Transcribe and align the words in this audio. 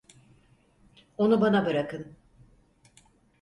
Onu 1.17 1.41
bana 1.41 1.65
bırakın. 1.65 2.17